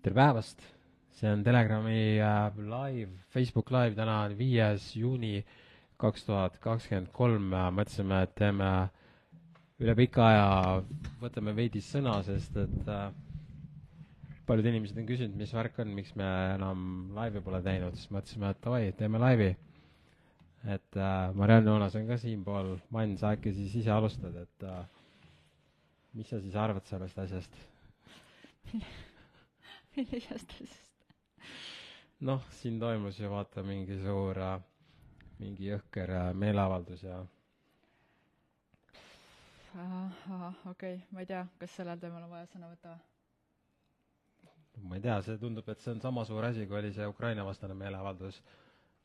[0.00, 0.62] tere päevast,
[1.12, 5.42] see on Telegrami äh, live, Facebook live, täna on viies juuni
[6.00, 8.68] kaks tuhat kakskümmend kolm, mõtlesime, et teeme
[9.80, 10.46] üle pika aja,
[11.20, 13.10] võtame veidi sõna, sest et äh,
[14.48, 16.86] paljud inimesed on küsinud, mis värk on, miks me enam
[17.18, 19.50] laivi pole teinud, siis mõtlesime, et davai, teeme laivi.
[20.64, 24.80] et äh, Marianne Joonas on ka siinpool, Mann, sa äkki siis ise alustad, et äh,
[26.16, 27.62] mis sa siis arvad sellest asjast?
[29.96, 30.88] millisest asjast?
[32.20, 34.38] noh, siin toimus ju vaata mingi suur,
[35.40, 37.20] mingi jõhker meeleavaldus ja
[39.74, 43.06] okei okay., ma ei tea, kas sellel teemal on vaja sõna võtta või?
[44.90, 47.74] ma ei tea, see tundub, et see on sama suur asi, kui oli see Ukraina-vastane
[47.78, 48.40] meeleavaldus.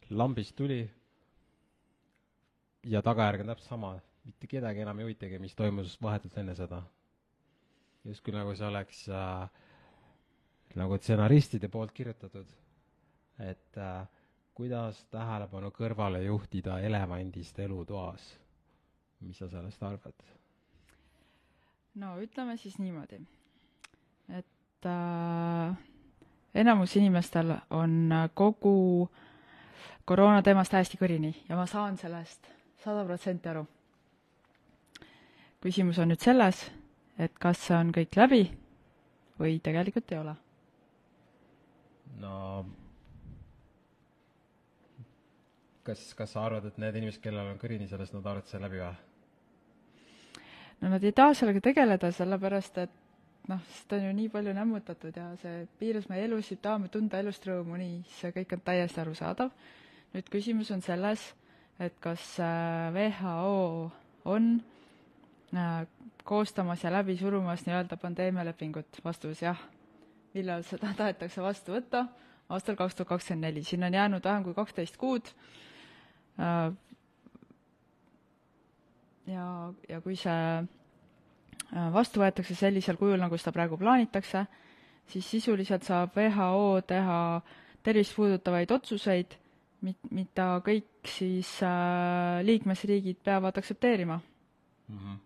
[0.09, 0.79] lambist tuli
[2.85, 3.93] ja tagajärg on täpselt sama,
[4.26, 6.81] mitte kedagi enam ei huvitagi, mis toimus vahetult enne seda.
[8.05, 9.49] justkui nagu see oleks äh,
[10.76, 12.48] nagu stsenaristide poolt kirjutatud,
[13.40, 14.07] et äh,
[14.55, 18.40] kuidas tähelepanu kõrvale juhtida elevandist elutoas.
[19.20, 20.13] mis sa sellest arvad?
[21.95, 23.21] no ütleme siis niimoodi,
[24.29, 25.77] et äh,
[26.54, 29.10] enamus inimestel on kogu
[30.05, 32.48] koroona teemast täiesti kõrini ja ma saan sellest
[32.84, 33.65] sada protsenti aru.
[35.62, 36.71] küsimus on nüüd selles,
[37.17, 38.43] et kas see on kõik läbi
[39.39, 40.35] või tegelikult ei ole
[42.21, 42.66] no
[45.85, 48.82] kas, kas sa arvad, et need inimesed, kellel on kõrini sellest, nad arvavad selle läbi
[48.82, 48.94] või?
[50.82, 53.02] no nad ei taha sellega tegeleda, sellepärast et
[53.49, 57.46] noh, seda on ju nii palju nämmutatud ja see piiras meie elusid, tahame tunda elust
[57.48, 59.52] rõõmu, nii, see kõik on täiesti arusaadav.
[60.16, 61.27] nüüd küsimus on selles,
[61.79, 63.91] et kas äh, WHO
[64.31, 64.52] on
[65.53, 65.85] äh,
[66.24, 69.59] koostamas ja läbi surumas nii-öelda pandeemialepingut, vastus jah
[70.36, 72.06] millal seda tahetakse vastu võtta,
[72.53, 75.31] aastal kaks tuhat kakskümmend neli, sinna on jäänud vähem kui kaksteist kuud.
[76.40, 76.73] Äh,
[79.31, 79.47] ja,
[79.90, 84.45] ja kui see äh, vastu võetakse sellisel kujul, nagu seda praegu plaanitakse,
[85.09, 87.19] siis sisuliselt saab WHO teha
[87.85, 89.38] tervist puudutavaid otsuseid,
[89.85, 94.97] mit-, mida kõik siis äh, liikmesriigid peavad aktsepteerima mm.
[94.97, 95.18] -hmm.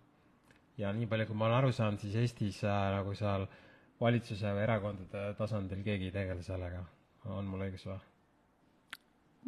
[0.77, 3.68] ja nii palju, kui ma olen aru saanud, siis Eestis äh, nagu seal äh,
[4.01, 6.83] valitsuse või erakondade tasandil keegi ei tegele sellega,
[7.35, 7.99] on mul õigus või?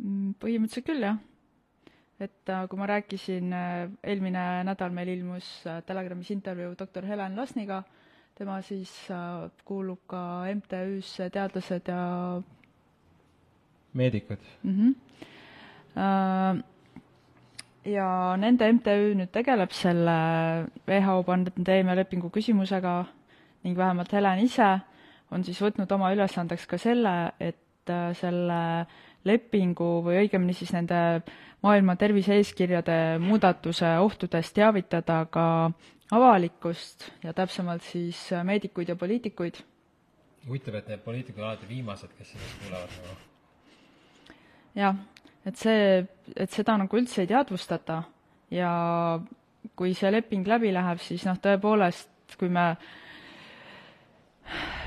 [0.01, 1.19] Mm, põhimõtteliselt küll, jah.
[2.21, 7.35] et äh, kui ma rääkisin, äh, eelmine nädal meil ilmus äh, Telegramis intervjuu doktor Helen
[7.35, 7.81] Lasniga,
[8.37, 8.91] tema siis
[9.67, 10.21] kuulub ka
[10.55, 12.41] MTÜ-sse Teadlased ja
[13.93, 14.93] meedikud mm.
[15.95, 16.63] -hmm.
[17.85, 20.15] ja nende MTÜ nüüd tegeleb selle
[20.87, 22.95] WHO pandeemialepingu küsimusega
[23.63, 24.71] ning vähemalt Helen ise
[25.31, 28.59] on siis võtnud oma ülesandeks ka selle, et äh, selle
[29.27, 31.21] lepingu või õigemini siis nende
[31.61, 35.45] maailma tervise-eeskirjade muudatuse ohtudest teavitada ka
[36.11, 39.61] avalikkust ja täpsemalt siis äh, meedikuid ja poliitikuid.
[40.47, 43.19] huvitav, et need poliitikud alati viimased, kes sellest kuulevad nagu.
[44.75, 44.97] jah,
[45.45, 48.01] et see, et seda nagu üldse ei teadvustata
[48.51, 48.71] ja
[49.77, 52.73] kui see leping läbi läheb, siis noh, tõepoolest, kui me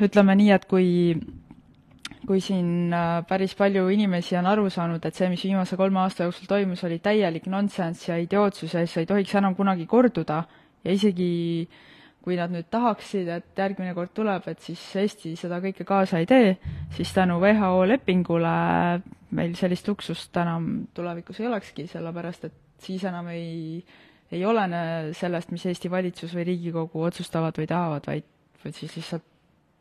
[0.02, 0.88] ütleme nii, et kui
[2.24, 6.24] kui siin äh, päris palju inimesi on aru saanud, et see, mis viimase kolme aasta
[6.24, 10.44] jooksul toimus, oli täielik nonsenss ja idiootsus ja see ei tohiks enam kunagi korduda.
[10.84, 11.68] Ja isegi
[12.24, 16.28] kui nad nüüd tahaksid, et järgmine kord tuleb, et siis Eesti seda kõike kaasa ei
[16.28, 16.54] tee,
[16.96, 18.54] siis tänu WHO lepingule
[19.36, 23.82] meil sellist luksust enam tulevikus ei olekski, sellepärast et siis enam ei,
[24.32, 28.28] ei olene sellest, mis Eesti valitsus või Riigikogu otsustavad või tahavad, vaid,
[28.64, 29.28] vaid siis lihtsalt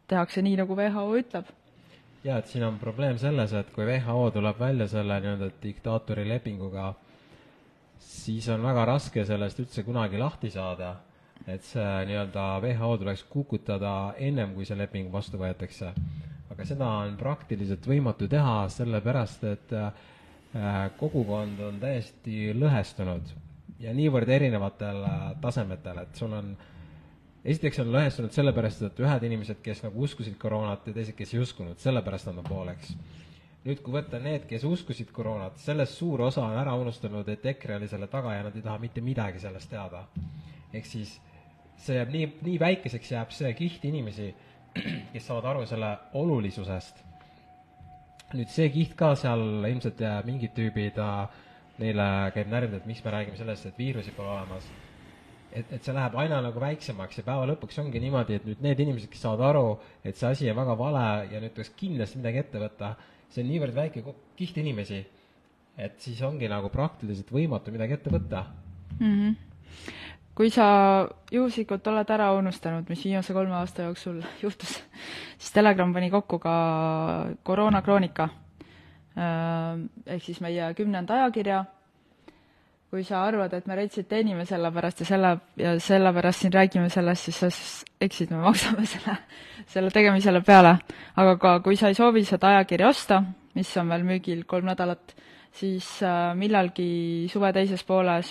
[0.07, 1.49] tehakse nii, nagu WHO ütleb.
[2.23, 6.93] jaa, et siin on probleem selles, et kui WHO tuleb välja selle nii-öelda diktaatori lepinguga,
[7.99, 10.95] siis on väga raske sellest üldse kunagi lahti saada.
[11.47, 15.93] et see nii-öelda WHO tuleks kukutada ennem, kui see leping vastu võetakse.
[16.51, 23.33] aga seda on praktiliselt võimatu teha, sellepärast et äh, kogukond on täiesti lõhestunud
[23.79, 26.72] ja niivõrd erinevatel äh, tasemetel, et sul on äh,
[27.43, 31.41] esiteks on lõhestunud sellepärast, et ühed inimesed, kes nagu uskusid koroonat ja teised, kes ei
[31.43, 32.95] uskunud, sellepärast nad on pooleks.
[33.63, 37.77] nüüd, kui võtta need, kes uskusid koroonat, sellest suur osa on ära unustanud, et EKRE
[37.77, 40.07] oli selle taga ja nad ei taha mitte midagi sellest teada.
[40.73, 41.19] ehk siis
[41.77, 44.33] see jääb nii, nii väikeseks jääb see kiht inimesi,
[45.13, 47.03] kes saavad aru selle olulisusest.
[48.33, 50.99] nüüd see kiht ka seal ilmselt mingid tüübid,
[51.77, 54.71] neile käib närv, et miks me räägime sellest, et viirusi pole olemas
[55.53, 58.81] et, et see läheb aina nagu väiksemaks ja päeva lõpuks ongi niimoodi, et nüüd need
[58.85, 59.65] inimesed, kes saavad aru,
[60.03, 62.93] et see asi on väga vale ja nüüd tuleks kindlasti midagi ette võtta,
[63.33, 64.03] see on niivõrd väike
[64.39, 65.01] kiht inimesi,
[65.77, 68.45] et siis ongi nagu praktiliselt võimatu midagi ette võtta
[68.99, 69.13] mm.
[69.13, 69.35] -hmm.
[70.37, 70.65] kui sa
[71.31, 74.81] juhuslikult oled ära unustanud, mis viimase kolme aasta jooksul juhtus,
[75.39, 76.55] siis Telegram pani kokku ka
[77.43, 78.29] koroonakroonika
[79.17, 81.65] äh, ehk siis meie kümnenda ajakirja
[82.93, 86.91] kui sa arvad, et me Retsit teenime selle pärast ja selle, ja sellepärast siin räägime
[86.93, 89.15] sellest, siis sa eksid, me maksame selle,
[89.65, 90.75] selle tegemisele peale.
[91.17, 93.23] aga ka kui sa ei soovi seda ajakirja osta,
[93.57, 95.15] mis on veel müügil kolm nädalat,
[95.57, 98.29] siis äh, millalgi suve teises pooles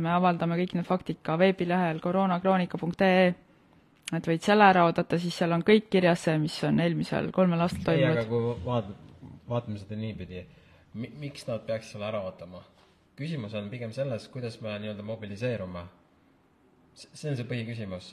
[0.00, 3.24] me avaldame kõik need faktid ka veebilehel koroonakroonika.ee,
[4.18, 7.64] et võid selle ära oodata, siis seal on kõik kirjas see, mis on eelmisel kolmel
[7.64, 8.12] aastal toimunud.
[8.12, 8.92] ei, aga kui vaat-,
[9.48, 10.44] vaatame seda niipidi,
[11.00, 12.60] miks nad peaks selle ära ootama?
[13.18, 15.84] Küsimus on pigem selles, kuidas me nii-öelda mobiliseerume.
[16.94, 18.12] see on see põhiküsimus.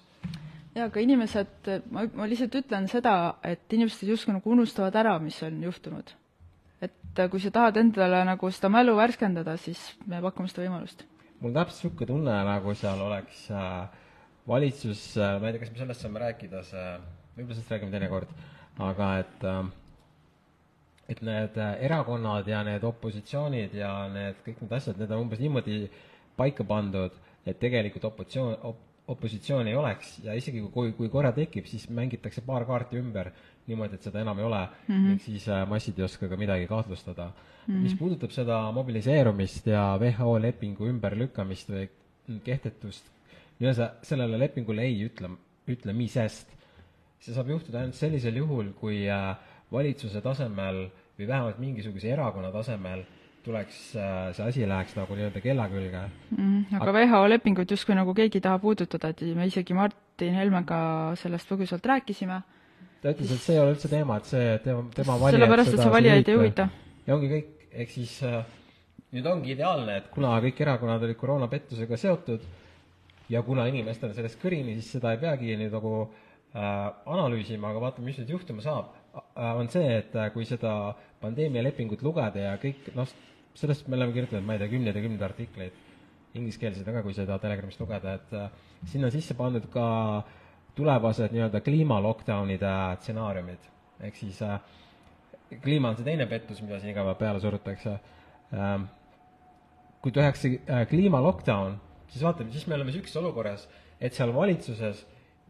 [0.75, 5.39] jaa, aga inimesed, ma, ma lihtsalt ütlen seda, et inimesed justkui nagu unustavad ära, mis
[5.43, 6.13] on juhtunud.
[6.81, 11.03] et kui sa tahad endale nagu seda mälu värskendada, siis me pakume seda võimalust.
[11.39, 13.89] mul täpselt niisugune tunne, nagu seal oleks äh,
[14.47, 16.87] valitsus äh,, ma ei tea, kas me sellest saame rääkida, see,
[17.37, 18.31] võib-olla sellest räägime teinekord,
[18.91, 19.63] aga et äh,
[21.09, 25.41] et need äh, erakonnad ja need opositsioonid ja need kõik need asjad, need on umbes
[25.41, 25.81] niimoodi
[26.37, 27.15] paika pandud,
[27.47, 32.43] et tegelikult opositsioon op,, opositsiooni ei oleks ja isegi kui, kui korra tekib, siis mängitakse
[32.45, 33.31] paar kaarti ümber
[33.69, 35.13] niimoodi, et seda enam ei ole mm, -hmm.
[35.13, 37.73] ehk siis äh, massid ei oska ka midagi kahtlustada mm.
[37.73, 37.83] -hmm.
[37.83, 41.89] mis puudutab seda mobiliseerumist ja WHO lepingu ümberlükkamist või
[42.43, 43.05] kehtetust,
[43.59, 45.29] nii-öelda sellele lepingule ei ütle,
[45.67, 46.51] ütlemisest,
[47.19, 49.37] see saab juhtuda ainult sellisel juhul, kui äh,
[49.71, 50.87] valitsuse tasemel
[51.19, 53.03] või vähemalt mingisuguse erakonna tasemel
[53.43, 56.01] tuleks, äh, see asi läheks nagu nii-öelda kella külge
[56.35, 56.79] mm,.
[56.79, 60.79] aga WHO lepingut justkui nagu keegi ei taha puudutada, et me isegi Martin Helmega
[61.19, 62.41] sellest põgusalt rääkisime.
[63.01, 65.83] ta ütles, et see ei ole üldse teema, et see tema, tema valijad sellepärast, et
[65.83, 66.69] see valijaid ei huvita.
[67.07, 68.39] ja ongi kõik, ehk siis äh,
[69.15, 72.47] nüüd ongi ideaalne, et kuna kõik erakonnad olid koroonapettusega seotud
[73.31, 76.71] ja kuna inimestel on sellest kõrini, siis seda ei peagi nüüd nagu äh,
[77.07, 78.98] analüüsima, aga vaatame, mis nüüd juhtuma saab
[79.35, 83.07] on see, et äh, kui seda pandeemialepingut lugeda ja kõik, noh,
[83.57, 85.79] sellest me oleme kirjutanud, ma ei tea, kümneid ja kümneid artikleid,
[86.37, 89.87] ingliskeelseid ka, kui seda Telegramist lugeda, et äh, sinna on sisse pandud ka
[90.77, 93.67] tulevased nii-öelda kliima lockdown'ide stsenaariumid.
[94.05, 94.59] ehk siis äh,
[95.63, 97.97] kliima on see teine pettus, mida siin iga päev peale surutakse
[98.53, 98.87] ähm,.
[99.99, 103.65] kui tehakse äh, kliima lockdown, siis vaatame, siis me oleme niisuguses olukorras,
[103.99, 105.03] et seal valitsuses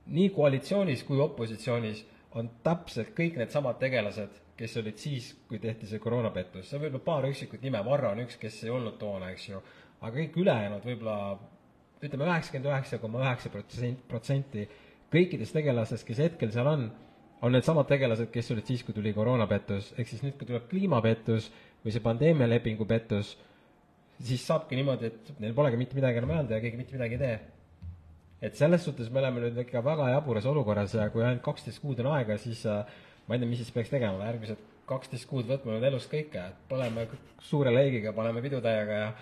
[0.09, 2.01] nii koalitsioonis kui opositsioonis
[2.37, 7.05] on täpselt kõik needsamad tegelased, kes olid siis, kui tehti see koroonapettus, see on võib-olla
[7.05, 9.61] paar üksikut nime, Varro on üks, kes ei olnud toona, eks ju,
[10.01, 11.17] aga kõik ülejäänud võib-olla
[12.03, 14.65] ütleme, üheksakümmend üheksa koma üheksa protsenti, protsenti
[15.13, 16.89] kõikidest tegelastest, kes hetkel seal on,
[17.41, 21.49] on needsamad tegelased, kes olid siis, kui tuli koroonapettus, ehk siis nüüd, kui tuleb kliimapettus
[21.83, 23.33] või see pandeemialepingu pettus,
[24.19, 27.23] siis saabki niimoodi, et neil polegi mitte midagi enam öelda ja keegi mitte midagi ei
[27.23, 27.58] tee
[28.41, 31.99] et selles suhtes me oleme nüüd ikka väga jaburas olukorras ja kui ainult kaksteist kuud
[32.03, 32.85] on aega, siis äh,
[33.27, 36.65] ma ei tea, mis siis peaks tegema, järgmised kaksteist kuud võtma nüüd elust kõike, et
[36.71, 37.05] paneme
[37.45, 39.13] suure leigiga, paneme pidutäiega ja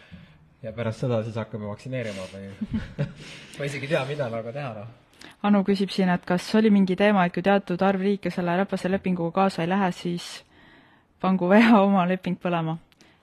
[0.63, 2.47] ja pärast seda siis hakkame vaktsineerima või
[3.57, 4.95] ma isegi ei tea, mida nagu teha, noh.
[5.45, 8.89] Anu küsib siin, et kas oli mingi teema, et kui teatud arv riike selle räpase
[8.89, 10.25] lepinguga kaasa ei lähe, siis
[11.21, 12.77] pangu WHO oma leping põlema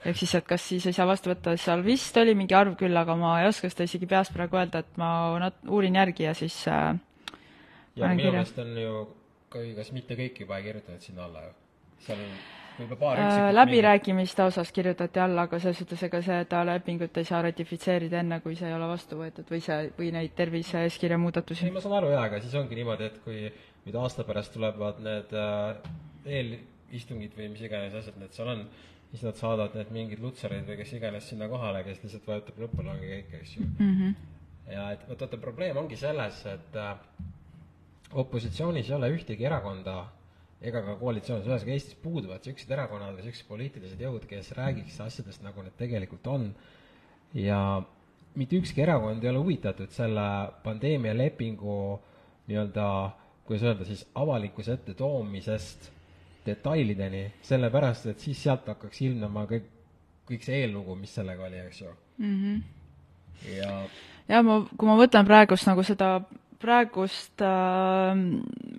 [0.04, 2.96] ehk siis, et kas siis ei saa vastu võtta, seal vist oli mingi arv küll,
[2.96, 5.10] aga ma ei oska seda isegi peast praegu öelda, et ma
[5.42, 6.92] nat-, uurin järgi ja siis äh,
[7.96, 9.06] ja minu meelest on ju
[9.52, 11.56] ka, kas mitte kõik juba ei kirjutanud sinna alla ju?
[12.04, 12.36] seal on
[12.78, 17.42] võib-olla paar äh, läbirääkimiste osas kirjutati alla, aga selles suhtes, ega seda lepingut ei saa
[17.46, 21.68] ratifitseerida enne, kui see ei ole vastu võetud või see, või neid tervise-eeskirja muudatusi?
[21.68, 23.46] ei, ma saan aru jaa, aga siis ongi niimoodi, et kui
[23.84, 25.94] nüüd aasta pärast tulevad need äh,
[26.40, 28.66] eelistungid või mis iganes asjad need seal on,
[29.14, 32.82] siis nad saadavad need mingid lutserid või kes iganes sinna kohale, kes lihtsalt vajutab nuppu,
[32.82, 33.92] ongi kõik, eks ju mm.
[33.94, 34.72] -hmm.
[34.74, 36.96] ja et vot vaata, probleem ongi selles, et äh,
[38.24, 40.00] opositsioonis ei ole ühtegi erakonda
[40.64, 45.42] ega ka koalitsioonis, ühesõnaga Eestis puuduvad niisugused erakonnad või niisugused poliitilised jõud, kes räägiks asjadest,
[45.46, 46.54] nagu need tegelikult on.
[47.34, 47.82] ja
[48.34, 50.26] mitte ükski erakond ei ole huvitatud selle
[50.64, 51.78] pandeemialepingu
[52.48, 52.86] nii-öelda,
[53.46, 55.90] kuidas öelda siis, avalikkuse ette toomisest
[56.46, 59.68] detailideni, sellepärast et siis sealt hakkaks ilmnema kõik,
[60.28, 62.40] kõik see eellugu, mis sellega oli, eks ju mm.
[62.40, 62.62] -hmm.
[63.58, 63.82] ja
[64.28, 66.16] ja ma, kui ma mõtlen praegust nagu seda
[66.64, 68.16] praegust äh,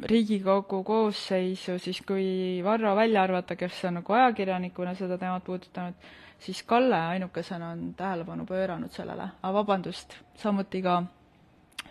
[0.09, 5.93] Riigikogu koosseisu, siis kui Varro välja arvata, kes on nagu ajakirjanikuna seda teemat puudutanud,
[6.39, 11.03] siis Kalle ainukesena on tähelepanu pööranud sellele, aga vabandust, samuti ka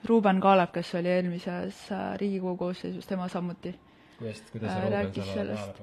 [0.04, 3.74] Ruuben Kaalep, kes oli eelmises äh, Riigikogu koosseisus, tema samuti.
[4.24, 5.80] Kuidas, kuidas Äh, rääkis sellest.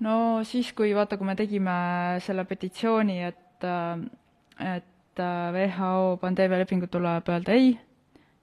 [0.00, 1.74] no siis, kui vaata, kui me tegime
[2.20, 7.74] selle petitsiooni, et, et äh, WHO pandeemialepingu tuleb öelda ei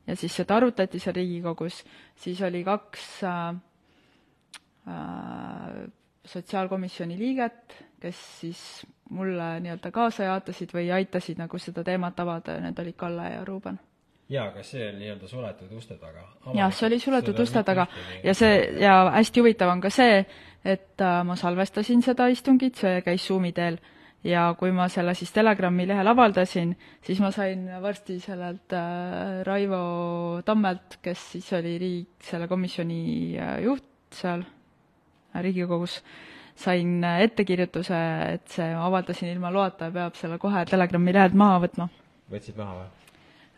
[0.08, 1.84] ja siis seda arutati seal Riigikogus,
[2.16, 3.50] siis oli kaks äh,
[4.88, 5.84] äh,
[6.26, 8.64] sotsiaalkomisjoni liiget, kes siis
[9.10, 13.46] mulle nii-öelda kaasa jaatasid või aitasid nagu seda teemat avada ja need olid Kalle ja
[13.46, 13.80] Ruuben
[14.30, 16.26] jaa, kas see oli nii-öelda suletud uste taga?
[16.54, 17.88] jah, see oli suletud uste taga
[18.24, 20.22] ja see, ja hästi huvitav on ka see,
[20.66, 23.80] et äh, ma salvestasin seda istungit, see käis Zoomi teel,
[24.24, 30.42] ja kui ma selle siis Telegrami lehel avaldasin, siis ma sain varsti sellelt äh, Raivo
[30.46, 33.04] Tammelt, kes siis oli riik, selle komisjoni
[33.38, 34.46] äh, juht seal
[35.40, 36.00] Riigikogus,
[36.58, 37.98] sain ettekirjutuse,
[38.34, 41.90] et see ma avaldasin ilma loata ja peab selle kohe Telegrami lehelt maha võtma
[42.30, 42.99] võtsid maha või?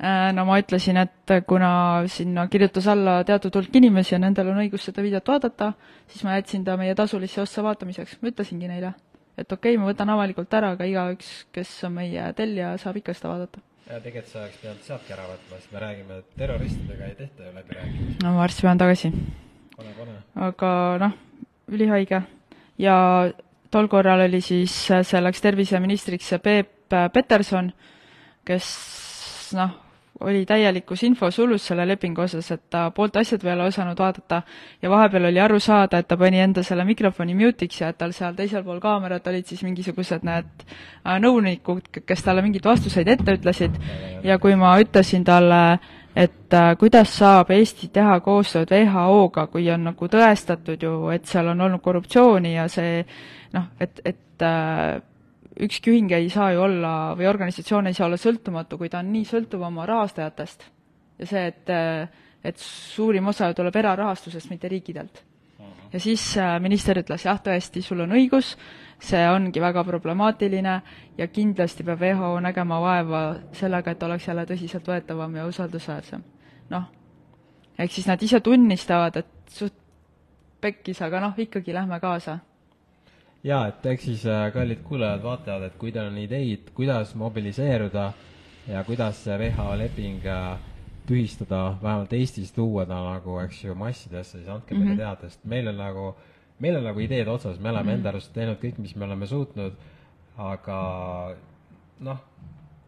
[0.01, 4.57] Äh, no ma ütlesin, et kuna sinna kirjutas alla teatud hulk inimesi ja nendel on
[4.63, 5.67] õigus seda videot vaadata,
[6.09, 8.95] siis ma jätsin ta meie tasulisse ossa vaatamiseks, ma ütlesingi neile,
[9.37, 13.13] et okei okay,, ma võtan avalikult ära, aga igaüks, kes on meie tellija, saab ikka
[13.13, 13.61] seda vaadata.
[13.91, 17.45] ja tegelikult sa oleks pidanud sealtki ära võtma, sest me räägime, et terroristidega ei tehta
[17.45, 18.17] ju läbirääkimisi.
[18.23, 19.13] no ma varsti pean tagasi.
[20.47, 20.73] aga
[21.05, 21.15] noh,
[21.77, 22.23] ülihaige.
[22.81, 22.97] ja
[23.69, 24.81] tol korral oli siis,
[25.13, 27.69] selleks terviseministriks Peep Peterson,
[28.49, 28.73] kes
[29.53, 29.77] noh,
[30.21, 34.41] oli täielikus infosulus selle lepingu osas, et ta poolt asjad peale osanud vaadata
[34.81, 38.13] ja vahepeal oli aru saada, et ta pani enda selle mikrofoni mute'iks ja et tal
[38.15, 43.37] seal teisel pool kaamerat olid siis mingisugused need äh, nõunikud, kes talle mingeid vastuseid ette
[43.39, 43.77] ütlesid.
[44.23, 45.61] Ja kui ma ütlesin talle,
[46.15, 51.53] et äh, kuidas saab Eesti teha koostööd WHO-ga, kui on nagu tõestatud ju, et seal
[51.53, 53.01] on olnud korruptsiooni ja see
[53.55, 54.99] noh, et, et äh,
[55.61, 59.11] ükski ühing ei saa ju olla või organisatsioon ei saa olla sõltumatu, kui ta on
[59.13, 60.65] nii sõltuv oma rahastajatest.
[61.19, 61.69] ja see, et,
[62.43, 65.23] et suurim osa ju tuleb erarahastusest, mitte riikidelt.
[65.93, 68.55] ja siis äh, minister ütles, jah, tõesti, sul on õigus,
[68.99, 70.81] see ongi väga problemaatiline
[71.17, 76.23] ja kindlasti peab WHO nägema vaeva sellega, et oleks jälle tõsiseltvõetavam ja usaldusväärsem.
[76.69, 76.87] noh,
[77.77, 79.77] ehk siis nad ise tunnistavad, et suht
[80.61, 82.39] pekkis, aga noh, ikkagi lähme kaasa
[83.43, 88.11] jaa, et eks siis äh, kallid kuulajad-vaatajad, et kui teil on ideid, kuidas mobiliseeruda
[88.67, 90.57] ja kuidas see WHO leping äh,
[91.09, 94.97] tühistada, vähemalt Eestis tuua ta nagu, eks ju, massidesse, siis andke meile mm -hmm.
[94.97, 96.15] teada, sest meil on nagu,
[96.59, 97.93] meil on nagu ideed otsas, me oleme mm -hmm.
[97.93, 99.73] enda arust teinud kõik, mis me oleme suutnud,
[100.37, 100.77] aga
[101.99, 102.19] noh,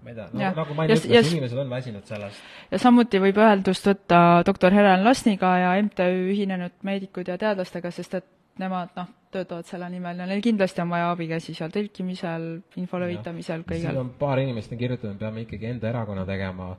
[0.03, 2.37] ma ei tea, nagu, nagu Main ütles, inimesed on väsinud sellest.
[2.71, 8.13] ja samuti võib ühendust võtta doktor Helen Lasniga ja MTÜ Ühinenud Meedikud ja Teadlastega, sest
[8.13, 8.25] et
[8.59, 12.47] nemad noh, töötavad selle nimel ja neil kindlasti on vaja abikäsi seal tõlkimisel,
[12.81, 13.89] info levitamisel, kõigel.
[13.89, 16.69] siin on paar inimest on kirjutanud, peame ikkagi enda erakonna tegema,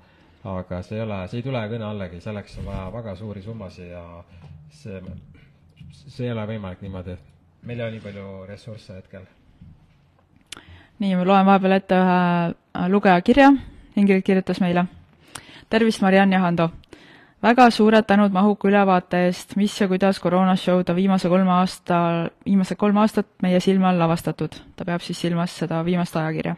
[0.55, 3.91] aga see ei ole, see ei tule kõne allagi, selleks on vaja väga suuri summasid
[3.91, 4.05] ja
[4.71, 5.01] see,
[6.05, 7.17] see ei ole võimalik niimoodi.
[7.65, 9.27] meil ei ole nii palju ressursse hetkel.
[10.99, 13.53] nii, ma loen vahepeal ette ühe lugeja kirja,
[13.97, 14.87] Ingrid kirjutas meile.
[15.71, 16.71] tervist, Mariann ja Hando
[17.45, 21.97] väga suured tänud mahuka ülevaate eest, mis ja kuidas koroona show'd on viimase kolme aasta,
[22.47, 24.55] viimased kolm aastat meie silme all lavastatud.
[24.77, 26.57] ta peab siis silmas seda viimast ajakirja.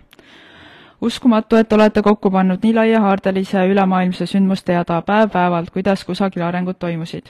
[1.00, 7.26] uskumatu, et olete kokku pannud nii laiahaardelise ülemaailmse sündmusteada päev-päevalt, kuidas kusagil arengud toimusid.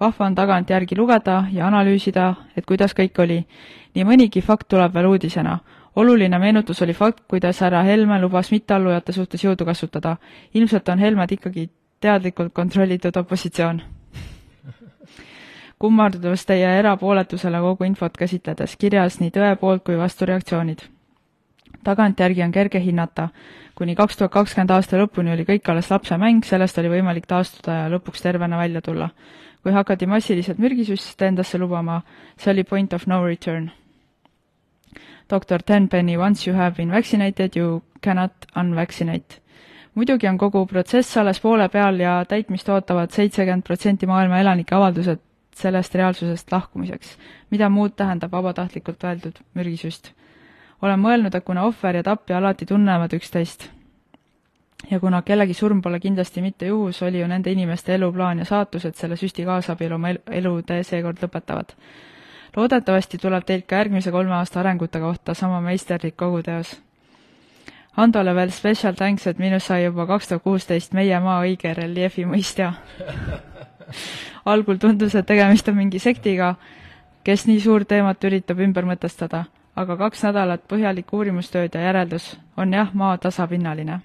[0.00, 3.46] vahva on tagantjärgi lugeda ja analüüsida, et kuidas kõik oli.
[3.94, 5.58] nii mõnigi fakt tuleb veel uudisena
[5.96, 10.16] oluline meenutus oli fakt, kuidas härra Helme lubas mitteallujate suhtes jõudu kasutada.
[10.54, 13.82] ilmselt on Helmed ikkagi teadlikult kontrollitud opositsioon.
[15.78, 20.78] kummardus teie erapooletusele kogu infot käsitledes, kirjas nii tõe poolt kui vastureaktsioonid.
[21.84, 23.28] tagantjärgi on kerge hinnata,
[23.74, 27.90] kuni kaks tuhat kakskümmend aasta lõpuni oli kõik alles lapsemäng, sellest oli võimalik taastuda ja
[27.90, 29.10] lõpuks tervena välja tulla.
[29.62, 32.02] kui hakati massiliselt mürgisüste endasse lubama,
[32.36, 33.70] see oli point of no return.
[35.30, 39.47] doktor Tenpenny, once you have been vaccinated, you cannot unvaccinate
[39.98, 45.24] muidugi on kogu protsess alles poole peal ja täitmist ootavad seitsekümmend protsenti maailma elanike avaldused
[45.58, 47.16] sellest reaalsusest lahkumiseks.
[47.50, 50.12] mida muud tähendab vabatahtlikult öeldud mürgisüst?
[50.82, 53.68] olen mõelnud, et kuna ohver ja tapja alati tunnevad üksteist
[54.90, 58.84] ja kuna kellegi surm pole kindlasti mitte juhus, oli ju nende inimeste eluplaan ja saatus,
[58.84, 61.74] et selle süsti kaasabil oma elu tee seekord lõpetavad.
[62.56, 66.78] loodetavasti tuleb teilt ka järgmise kolme aasta arengute kohta sama meisterlik koguteos
[67.98, 72.28] Handole veel special thanks, et minust sai juba kaks tuhat kuusteist meie maa õige reljeefi
[72.30, 72.72] mõistja
[74.52, 76.52] algul tundus, et tegemist on mingi sektiga,
[77.26, 82.76] kes nii suurt teemat üritab ümber mõtestada, aga kaks nädalat põhjalikku uurimustööd ja järeldus on
[82.76, 83.98] jah, maa tasapinnaline.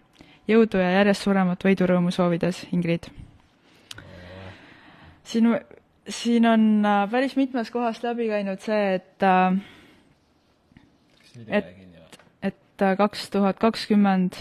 [0.48, 3.08] jõudu ja järjest suuremat võidurõõmu soovides, Ingrid.
[5.24, 5.54] siin,
[6.08, 9.62] siin on äh, päris mitmes kohas läbi käinud see, et äh,
[11.48, 11.83] Et-?
[12.92, 14.36] Et kaks tuhat kakskümmend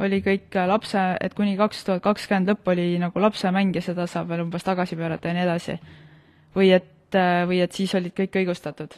[0.00, 4.30] oli kõik lapse, et kuni kaks tuhat kakskümmend lõpp oli nagu lapsemäng ja seda saab
[4.32, 5.78] veel umbes tagasi pöörata ja nii edasi.
[6.56, 7.14] või et,
[7.46, 8.94] või et siis olid kõik õigustatud.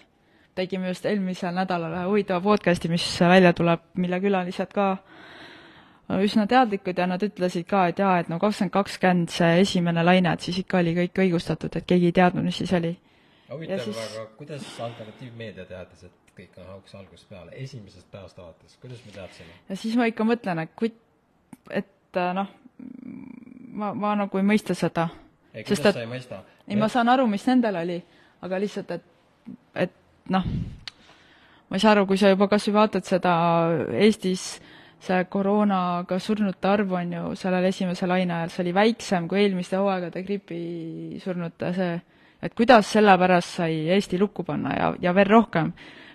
[0.54, 4.98] tegime just eelmisel nädalal ühe huvitava podcast'i, mis välja tuleb, mille külalised ka
[6.20, 10.32] üsna teadlikud ja nad ütlesid ka, et jaa, et no kakskümmend kakskümmend see esimene laine,
[10.32, 12.96] et siis ikka oli kõik õigustatud, et keegi ei teadnud, mis siis oli.
[13.54, 18.38] Huvitav Ja siis- aga kuidas alternatiivmeedia teadis, et kõik on hauks algusest peale, esimesest päevast
[18.38, 19.52] alates, kuidas me teadsime?
[19.68, 20.92] ja siis ma ikka mõtlen, et kui,
[21.70, 22.48] et äh, noh,
[23.72, 25.08] ma, ma nagu ei mõista seda
[25.54, 26.42] ei, Sest kuidas et- sa ei mõista?
[26.68, 27.98] ei, ma saan aru, mis nendel oli,
[28.42, 29.02] aga lihtsalt, et,
[29.74, 29.92] et
[30.32, 30.44] noh,
[31.68, 33.32] ma ei saa aru, kui sa juba kas või vaatad seda
[33.92, 34.60] Eestis
[35.02, 39.76] see koroonaga surnute arv on ju sellel esimese laine ajal, see oli väiksem kui eelmiste
[39.80, 41.96] hooaegade gripisurnute see,
[42.42, 45.72] et kuidas selle pärast sai Eesti lukku panna ja, ja veel rohkem,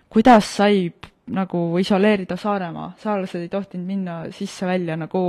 [0.10, 0.91] kuidas sai
[1.27, 5.24] nagu isoleerida Saaremaa, saarlased ei tohtinud minna sisse-välja nagu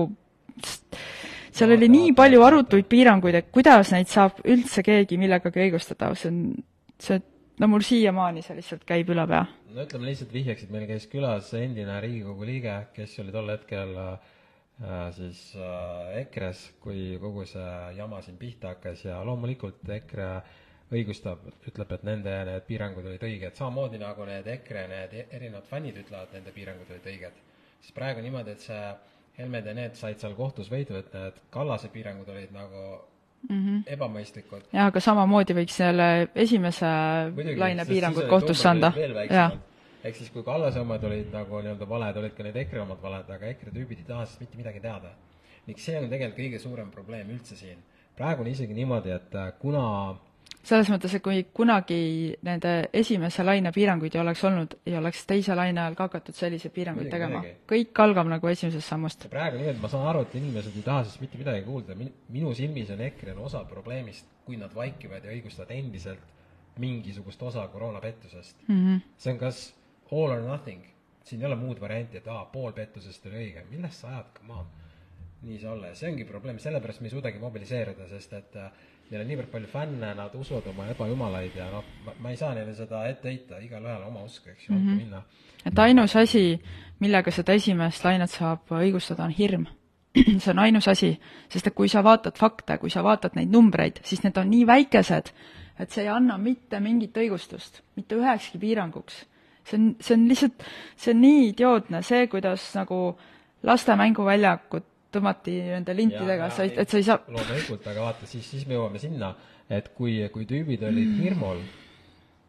[1.58, 6.30] seal oli nii palju arutuid piiranguid, et kuidas neid saab üldse keegi millegagi õigustada, see
[6.30, 6.40] on,
[7.02, 7.20] see,
[7.58, 9.44] no mul siiamaani see lihtsalt käib üle pea.
[9.74, 13.94] no ütleme lihtsalt vihjaks, et meil käis külas endine Riigikogu liige, kes oli tol hetkel
[14.04, 14.14] äh,
[15.16, 20.30] siis äh, EKRE-s, kui kogu see jama siin pihta hakkas ja loomulikult EKRE
[20.92, 26.00] õigustab, ütleb, et nende need piirangud olid õiged, samamoodi nagu need EKRE need erinevad fännid
[26.00, 27.44] ütlevad, nende piirangud olid õiged.
[27.80, 28.82] siis praegu niimoodi, et see
[29.38, 32.84] Helmed ja need said seal kohtus võidu, et need Kallase piirangud olid nagu
[33.48, 33.82] mm -hmm.
[33.94, 34.64] ebamõistlikud.
[34.72, 36.86] jah, aga samamoodi võiks selle esimese
[37.56, 38.92] laine piirangud kohtusse anda.
[39.30, 39.50] jaa.
[40.04, 43.30] ehk siis kui Kallase omad olid nagu nii-öelda valed, olid ka need EKRE omad valed,
[43.30, 45.10] aga EKRE tüübid ei taha siis mitte midagi teada.
[45.66, 47.78] ning see on tegelikult kõige suurem probleem üldse siin.
[48.16, 50.16] praegu on isegi niimoodi, et kuna
[50.62, 51.98] selles mõttes, et kui kunagi
[52.44, 56.74] nende esimese laine piiranguid ei oleks olnud, ei oleks teise laine ajal ka hakatud selliseid
[56.74, 59.28] piiranguid tegema kõik algab nagu esimesest sammust.
[59.32, 62.90] praegu niimoodi, ma saan aru, et inimesed ei taha siis mitte midagi kuulda, minu silmis
[62.94, 66.36] on EKRE-l osa probleemist, kui nad vaikivad ja õigustavad endiselt
[66.78, 68.74] mingisugust osa koroonapettusest mm.
[68.74, 69.00] -hmm.
[69.18, 69.74] see on kas
[70.12, 70.84] all or nothing,
[71.24, 74.52] siin ei ole muud varianti, et aa, pool pettusest oli õige, millest sa ajad, come
[74.52, 74.66] on.
[75.42, 78.72] nii see olla ja see ongi probleem, sellepärast me ei suudagi mobiliseeruda, sest et äh,
[79.10, 82.74] neil on niivõrd palju fänne, nad usuvad oma ebajumalaid ja noh, ma, ei saa neile
[82.76, 84.96] seda ette heita, igalühel oma usk, eks ju mm, -hmm.
[84.96, 85.22] minna.
[85.66, 86.60] et ainus asi,
[87.00, 89.66] millega seda esimest lainet saab õigustada, on hirm.
[90.42, 94.00] see on ainus asi, sest et kui sa vaatad fakte, kui sa vaatad neid numbreid,
[94.04, 95.32] siis need on nii väikesed,
[95.78, 99.26] et see ei anna mitte mingit õigustust, mitte ühekski piiranguks.
[99.64, 100.64] see on, see on lihtsalt,
[100.96, 103.18] see on nii idiootne, see, kuidas nagu
[103.62, 108.48] laste mänguväljakut tõmmati nende lintidega, sa ei, et sa ei saa, loomulikult, aga vaata, siis,
[108.48, 109.32] siis me jõuame sinna,
[109.72, 111.62] et kui, kui tüübid olid hirmul,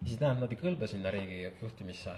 [0.04, 2.18] siis tähendab, nad ei kõlba sinna riigi juhtimisse.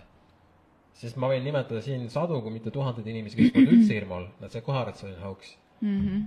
[1.02, 4.54] sest ma võin nimetada siin sadu, kui mitte tuhandeid inimesi, kes polnud üldse hirmul, nad
[4.54, 6.02] said kohe aru, et see oli hauks mm.
[6.02, 6.26] -hmm.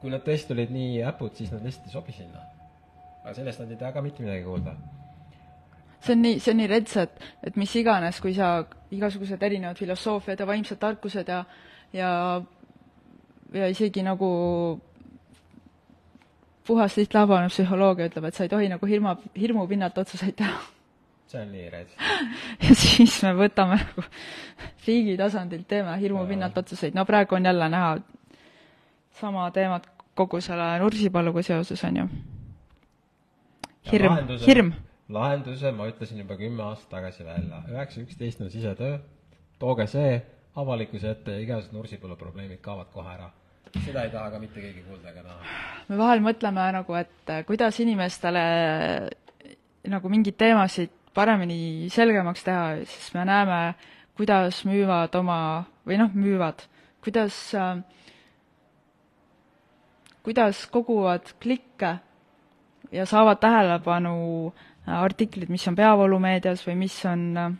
[0.00, 2.40] kui nad tõesti olid nii äpud, siis nad lihtsalt ei sobi sinna.
[3.22, 4.76] aga sellest nad ei taha ka mitte midagi kuulda.
[6.00, 9.76] see on nii, see on nii rets, et, et mis iganes, kui sa igasugused erinevad
[9.76, 11.44] filosoofiad ja vaimsed tarkused ja
[11.92, 12.42] ja
[13.54, 14.28] ja isegi nagu
[16.66, 20.60] puhas lihtlabane psühholoogia ütleb, et sa ei tohi nagu hirma, hirmu pinnalt otsuseid teha.
[21.32, 21.94] see on nii rets.
[22.64, 24.04] ja siis me võtame nagu
[24.86, 27.96] riigi tasandilt teeme hirmu pinnalt otsuseid, no praegu on jälle näha
[29.20, 32.06] sama teemat kogu selle Nursipaluga seoses, on ju.
[33.92, 34.72] hirm, hirm.
[35.08, 38.98] lahenduse ma ütlesin juba kümme aastat tagasi välja, üheksa üksteist on sisetöö,
[39.58, 40.20] tooge see
[40.56, 43.30] avalikkuse ette ja igasugused Nursipalu probleemid kaovad kohe ära.
[43.84, 45.38] Seda ei taha ka mitte keegi kuulda ega näha.
[45.88, 48.44] me vahel mõtleme nagu, et äh, kuidas inimestele
[49.92, 53.74] nagu mingeid teemasid paremini selgemaks teha, siis me näeme,
[54.16, 55.40] kuidas müüvad oma
[55.88, 56.62] või noh, müüvad,
[57.04, 57.82] kuidas äh,
[60.22, 61.96] kuidas koguvad klikke
[62.92, 64.14] ja saavad tähelepanu
[64.46, 67.52] äh, artiklid, mis on peavoolumeedias või mis on äh,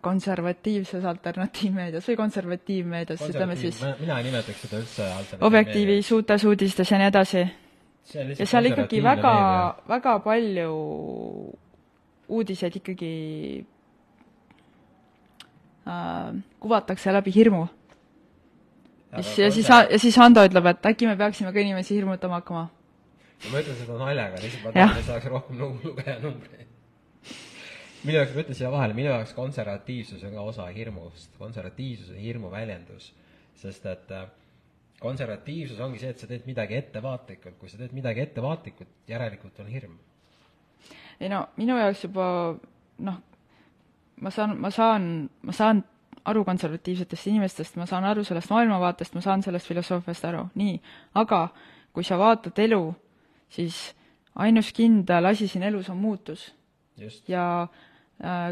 [0.00, 5.08] konservatiivses alternatiivmeedias või konservatiivmeedias, ütleme siis mina ei nimetaks seda üldse.
[5.40, 7.42] Objektiivis, Uutes Uudistes ja nii edasi.
[8.38, 9.34] ja seal ikkagi väga,
[9.88, 10.72] väga palju
[12.28, 13.12] uudiseid ikkagi
[15.88, 17.66] äh, kuvatakse läbi hirmu.
[19.12, 22.40] ja siis, ja siis, ja siis Ando ütleb, et äkki me peaksime ka inimesi hirmutama
[22.40, 22.68] hakkama.
[23.52, 26.61] ma ütlen seda naljaga, lihtsalt ma tahan, et saaks rohkem lu- lugeja numbreid.
[28.02, 32.22] Minu jaoks, ma ütlen siia vahele, minu jaoks konservatiivsus on ka osa hirmust, konservatiivsus on
[32.22, 33.10] hirmu väljendus,
[33.62, 34.26] sest et äh,
[35.02, 39.70] konservatiivsus ongi see, et sa teed midagi ettevaatlikult, kui sa teed midagi ettevaatlikult, järelikult on
[39.70, 39.98] hirm.
[41.20, 42.26] ei no minu jaoks juba
[43.06, 43.20] noh,
[44.22, 45.08] ma saan, ma saan,
[45.42, 45.84] ma saan
[46.24, 50.76] aru konservatiivsetest inimestest, ma saan aru sellest maailmavaatest, ma saan sellest filosoofiast aru, nii,
[51.18, 51.48] aga
[51.92, 52.82] kui sa vaatad elu,
[53.52, 53.78] siis
[54.42, 56.52] ainus kindel asi siin elus on muutus.
[57.28, 57.66] ja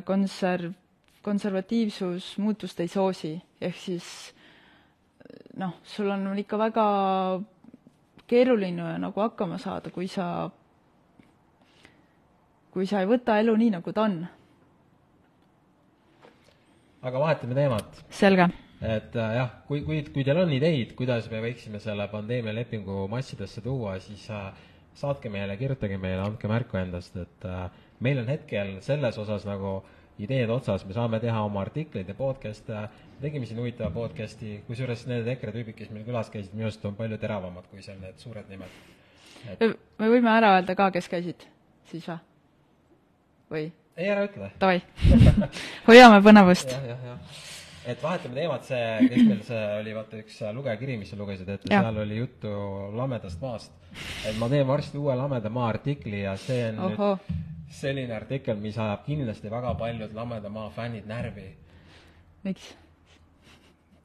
[0.05, 0.75] konserv-,
[1.23, 4.07] konservatiivsus muutust ei soosi, ehk siis
[5.61, 6.87] noh, sul on ikka väga
[8.31, 10.49] keeruline nagu hakkama saada, kui sa,
[12.71, 14.21] kui sa ei võta elu nii, nagu ta on.
[17.03, 18.03] aga vahetame teemat.
[18.13, 18.49] selge.
[18.81, 23.07] et äh, jah, kui, kui, kui teil on ideid, kuidas me võiksime selle pandeemia lepingu
[23.13, 24.51] massidesse tuua, siis äh,
[24.95, 27.67] saatke meile, kirjutage meile, andke märku endast, et äh,
[28.01, 29.81] meil on hetkel selles osas nagu
[30.21, 32.87] ideed otsas, me saame teha oma artikleid ja podcast'e,
[33.21, 36.97] tegime siin huvitava podcast'i, kusjuures need EKRE tüübid, kes meil külas käisid, minu arust on
[36.99, 38.75] palju teravamad kui seal need suured nimed
[39.49, 39.65] et....
[40.01, 41.47] me võime ära öelda ka, kes käisid
[41.91, 42.19] siis või?
[43.51, 43.65] või?
[43.97, 44.51] ei, ära ütle.
[44.61, 44.83] Davai
[45.89, 46.73] hoiame põnevust.
[46.77, 47.43] jah, jah, jah.
[47.95, 51.71] et vahetame teemat, see, kes meil see oli, vaata üks lugejakiri, mis sa lugesid ette,
[51.73, 52.53] seal oli juttu
[52.97, 53.73] lamedast maast.
[54.29, 57.15] et ma teen varsti uue lameda maa artikli ja see on Oho.
[57.17, 61.49] nüüd selline artikkel, mis ajab kindlasti väga paljud lameda maa fännid närvi.
[62.43, 62.75] miks?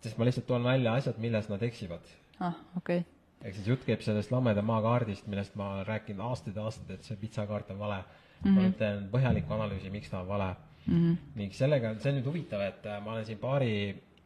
[0.01, 2.13] sest ma lihtsalt toon välja asjad, milles nad eksivad.
[2.39, 3.12] ah, okei okay.
[3.41, 6.91] ehk siis jutt käib sellest lameda maa kaardist, millest ma olen rääkinud aastaid ja aastaid,
[6.97, 8.43] et see pitsakaart on vale mm.
[8.43, 8.56] -hmm.
[8.56, 10.93] ma nüüd teen põhjaliku analüüsi, miks ta on vale mm.
[10.95, 11.15] -hmm.
[11.36, 13.71] ning sellega, see on nüüd huvitav, et äh, ma olen siin paari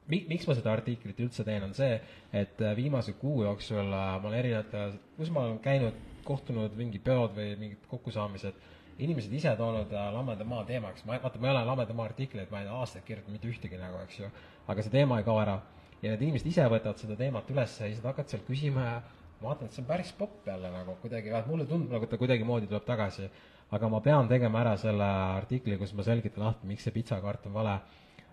[0.07, 1.99] mi-, miks ma seda artiklit üldse teen, on see,
[2.33, 4.85] et äh, viimase kuu jooksul äh, ma olen erinevate,
[5.17, 8.57] kus ma olen käinud, kohtunud, mingi peod või mingid kokkusaamised,
[8.99, 12.61] inimesed ise toonud lameda maa teemaks, ma, vaata, ma ei ole lameda maa artikleid, ma
[12.61, 14.31] ei ole aastaid kirjutanud mitte ühtegi nagu, eks ju
[14.69, 15.59] aga see teema ei kao ära.
[15.99, 18.99] ja need inimesed ise võtavad seda teemat üles ja siis nad hakkavad sealt küsima ja
[19.41, 22.19] ma vaatan, et see on päris popp jälle nagu kuidagi, mulle tundub nagu, et ta
[22.21, 23.29] kuidagimoodi tuleb tagasi.
[23.71, 25.05] aga ma pean tegema ära selle
[25.39, 27.79] artikli, kus ma selgitan lahti, miks see pitsakaart on vale.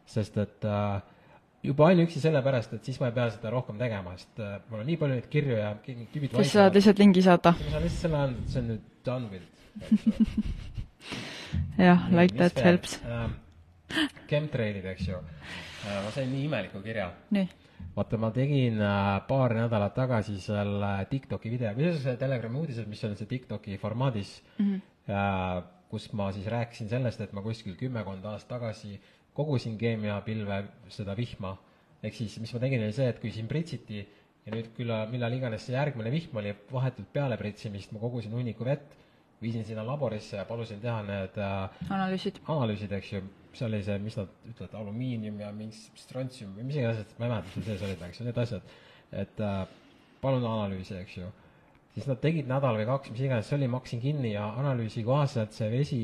[0.07, 1.03] sest et äh,
[1.63, 4.87] juba ainuüksi sellepärast, et siis ma ei pea seda rohkem tegema, sest äh, mul on
[4.91, 7.55] nii palju neid kirju ja tüübid siis sa saad lihtsalt lingi saata?
[7.59, 9.47] ma saan lihtsalt selle, see on nüüd done with.
[11.89, 13.29] jah, like that helps äh,.
[14.27, 15.21] Chemtrailid, eks ju
[15.87, 17.11] Äh, ma sain nii imeliku kirja.
[17.97, 22.89] vaata, ma tegin äh, paar nädalat tagasi selle TikToki video, mis on see Telegrami uudised,
[22.91, 25.63] mis on see TikToki formaadis mm, -hmm.
[25.89, 29.01] kus ma siis rääkisin sellest, et ma kuskil kümmekond aastat tagasi
[29.37, 31.57] kogusin keemiapilve seda vihma.
[32.03, 34.03] ehk siis, mis ma tegin, oli see, et kui siin pritsiti
[34.47, 38.67] ja nüüd küll, millal iganes see järgmine vihm oli, vahetult peale pritsimist ma kogusin hunniku
[38.69, 38.93] vett,
[39.43, 43.25] viisin sinna laborisse ja palusin teha need äh, analüüsid, analüüsid, eks ju
[43.57, 47.33] seal oli see, mis nad ütlevad, alumiinium ja mingi strontsium või mis iganes, ma ei
[47.33, 48.73] mäleta, mis seal sees olid, eks ju, need asjad.
[49.25, 49.59] et äh,
[50.23, 51.29] palun analüüsi, eks ju.
[51.97, 55.57] siis nad tegid nädal või kaks, mis iganes see oli, maksin kinni ja analüüsi kohaselt
[55.57, 56.01] see vesi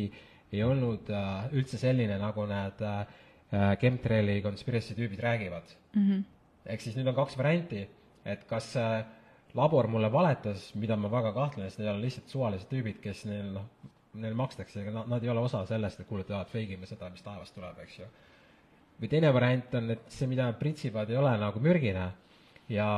[0.53, 3.05] ei olnud äh, üldse selline, nagu need äh,
[3.53, 6.05] chemtraili conspiracy tüübid räägivad mm.
[6.05, 6.23] -hmm.
[6.67, 7.87] ehk siis nüüd on kaks varianti,
[8.25, 9.05] et kas äh,
[9.55, 13.51] labor mulle valetas, mida ma väga kahtlen, sest need ole lihtsalt suvalised tüübid, kes neil
[13.57, 13.67] noh,
[14.15, 17.25] neile makstakse, aga nad, nad ei ole osa sellest, et kuule, tead, feigime seda, mis
[17.25, 18.09] taevast tuleb, eks ju.
[19.01, 22.11] või teine variant on, et see, mida nad pritsivad, ei ole nagu mürgine
[22.71, 22.89] ja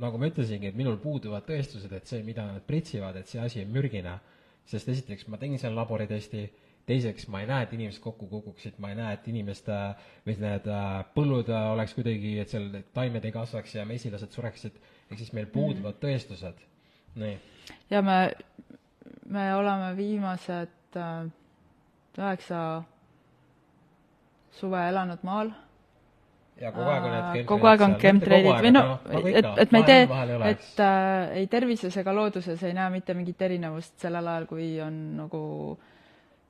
[0.00, 3.62] nagu ma ütlesingi, et minul puuduvad tõestused, et see, mida nad pritsivad, et see asi
[3.64, 4.18] on mürgine.
[4.64, 6.46] sest esiteks ma tegin seal laboritesti,
[6.86, 9.78] teiseks ma ei näe, et inimesed kokku kukuksid, ma ei näe, et inimeste
[10.26, 14.76] või need äh, põllud äh, oleks kuidagi, et seal taimed ei kasvaks ja mesilased sureksid,
[15.10, 16.02] ehk siis meil puuduvad mm.
[16.04, 16.62] tõestused.
[17.14, 17.38] nii.
[17.90, 18.18] ja me
[19.26, 21.26] me oleme viimased äh,
[22.18, 22.82] üheksa
[24.52, 25.50] suve elanud maal.
[26.60, 29.80] ja kogu aeg on need äh, kogu aeg on chemtrailid või noh, et, et me
[29.80, 30.04] ei tee,
[30.50, 35.00] et äh, ei tervises ega looduses ei näe mitte mingit erinevust sellel ajal, kui on
[35.18, 35.42] nagu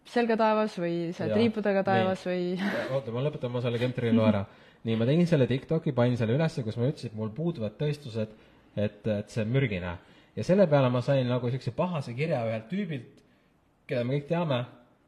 [0.09, 2.57] selga taevas või see triipudega taevas nii.
[2.59, 4.45] või oota, ma lõpetan oma selle chemtraili loo ära.
[4.85, 8.35] nii, ma tegin selle TikToki, panin selle ülesse, kus ma ütlesin, et mul puuduvad tõestused,
[8.77, 9.95] et, et see on mürgine
[10.37, 13.23] ja selle peale ma sain nagu niisuguse pahase kirja ühelt tüübilt,
[13.89, 14.61] keda me kõik teame,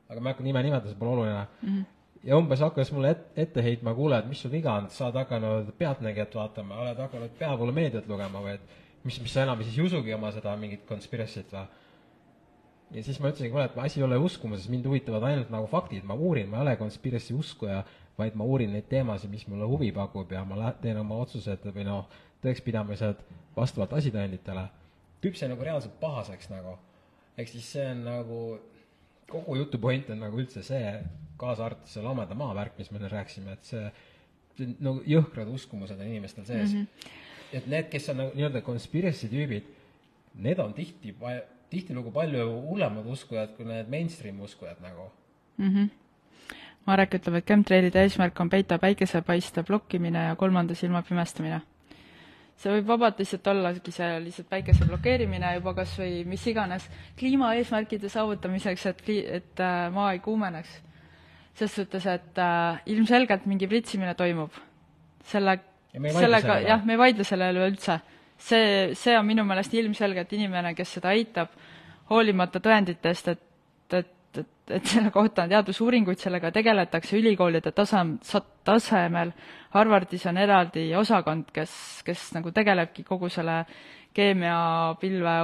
[0.09, 1.69] aga ma ei hakka nime nimetama, see pole oluline mm.
[1.69, 1.85] -hmm.
[2.31, 5.19] ja umbes hakkas mulle et, ette heitma, kuule, et mis sul viga on, sa oled
[5.23, 9.85] hakanud Pealtnägijat vaatama, oled hakanud peavoolumeediat lugema või et mis, mis sa enam siis ei
[9.85, 11.67] usugi oma seda mingit conspiracy't või?
[12.95, 16.05] Ja siis ma ütlesin, kuule, et asi ei ole uskumuses, mind huvitavad ainult nagu faktid,
[16.05, 17.83] ma uurin, ma ei ole conspiracy uskuja,
[18.19, 21.85] vaid ma uurin neid teemasid, mis mulle huvi pakub ja ma teen oma otsused või
[21.85, 22.07] noh,
[22.45, 23.23] tõekspidamised
[23.57, 24.69] vastavalt asitõenditele
[25.27, 26.77] tüüp sai nagu reaalselt pahaseks nagu.
[27.37, 28.41] ehk siis see on nagu,
[29.29, 30.93] kogu jutu point on nagu üldse see,
[31.41, 33.83] kaasa arvatud see lameda maa värk, mis me enne rääkisime, et see,
[34.57, 36.87] see nagu jõhkrad uskumused on inimestel sees mm.
[36.87, 37.11] -hmm.
[37.59, 39.69] et need, kes on nagu nii-öelda conspiracy tüübid,
[40.47, 41.13] need on tihti,
[41.71, 45.11] tihtilugu palju hullemad uskujad kui need mainstream uskujad nagu
[45.59, 45.71] mm.
[45.71, 45.89] -hmm.
[46.87, 51.61] Marek ütleb, et chemtrailide eesmärk on peita päikesepaiste blokkimine ja kolmanda silma pimestamine
[52.57, 56.87] see võib vabalt lihtsalt ollagi see lihtsalt päikese blokeerimine juba kas või mis iganes
[57.21, 59.03] kliimaeesmärkide saavutamiseks, et,
[59.41, 60.83] et äh, maa ei kuumeneks.
[61.57, 64.53] ses suhtes, et äh, ilmselgelt mingi pritsimine toimub.
[65.25, 65.59] selle,
[65.93, 68.01] sellega, jah, me ei vaidle selle üle üldse.
[68.39, 71.55] See, see on minu meelest ilmselgelt inimene, kes seda eitab,
[72.11, 73.43] hoolimata tõenditest, et,
[73.97, 78.17] et et, et selle kohta on teadusuuringuid, sellega tegeletakse ülikoolide tasam-,
[78.67, 79.33] tasemel,
[79.77, 81.73] Harvardis on eraldi osakond, kes,
[82.07, 83.63] kes nagu tegelebki kogu selle
[84.17, 85.35] keemiapilve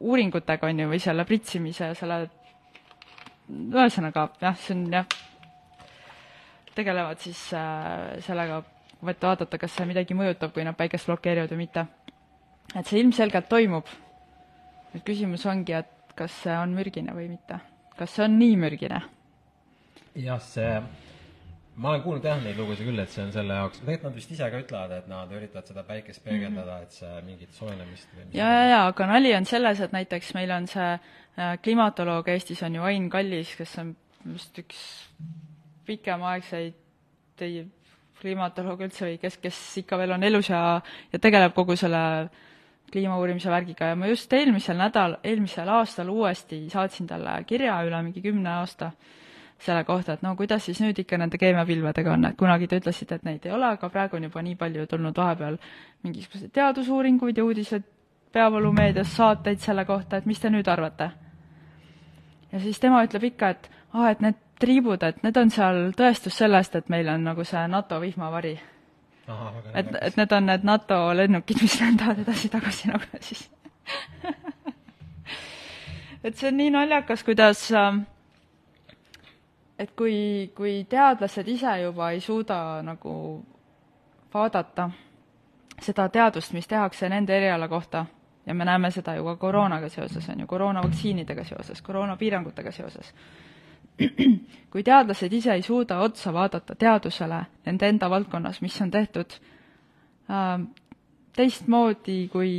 [0.00, 2.22] uuringutega, on ju, või selle pritsimise ja selle
[3.50, 5.18] ühesõnaga jah, see on jah,
[6.74, 8.62] tegelevad siis äh, sellega,
[9.04, 11.84] võite vaadata, kas see midagi mõjutab, kui nad päikest blokeerivad või mitte.
[12.74, 13.86] Et see ilmselgelt toimub.
[14.94, 17.60] nüüd küsimus ongi, et kas see on mürgine või mitte
[17.98, 19.00] kas see on nii mürgine?
[20.14, 20.70] jah, see,
[21.74, 24.34] ma olen kuulnud jah neid lugusid küll, et see on selle jaoks, tegelikult nad vist
[24.34, 26.86] ise ka ütlevad, et nad üritavad seda päikest peegeldada mm, -hmm.
[26.86, 30.54] et see mingit soojenemist või ja, ja, ja aga nali on selles, et näiteks meil
[30.54, 34.80] on see äh, klimatoloog Eestis on ju Ain Kallis, kes on vist üks
[35.86, 36.80] pikemaaegseid
[38.20, 40.80] klimatoloog üldse või kes, kes ikka veel on elus ja,
[41.12, 42.42] ja tegeleb kogu selle äh,
[42.92, 48.22] kliimauurimise värgiga ja ma just eelmisel nädal, eelmisel aastal uuesti saatsin talle kirja üle mingi
[48.22, 48.90] kümne aasta
[49.58, 53.18] selle kohta, et no kuidas siis nüüd ikka nende keemiapilvedega on, et kunagi te ütlesite,
[53.18, 55.58] et neid ei ole, aga praegu on juba nii palju tulnud vahepeal
[56.04, 57.86] mingisuguseid teadusuuringuid ja uudised
[58.34, 61.10] peavoolumeedias, saateid selle kohta, et mis te nüüd arvate?
[62.52, 65.80] ja siis tema ütleb ikka, et aa ah,, et need triibud, et need on seal
[65.96, 68.54] tõestus sellest, et meil on nagu see NATO vihmavari
[69.74, 73.46] et, et need on need NATO lennukid, mis lendavad edasi-tagasi nagu siis.
[76.24, 77.98] Et see on nii naljakas, kuidas ähm,
[79.78, 83.44] et kui, kui teadlased ise juba ei suuda nagu
[84.34, 84.88] vaadata
[85.82, 88.06] seda teadust, mis tehakse nende eriala kohta,
[88.46, 93.12] ja me näeme seda ju ka koroonaga seoses, on ju, koroonavaktsiinidega seoses, koroonapiirangutega seoses
[94.72, 99.36] kui teadlased ise ei suuda otsa vaadata teadusele nende enda valdkonnas, mis on tehtud
[100.30, 100.64] äh,
[101.36, 102.50] teistmoodi kui,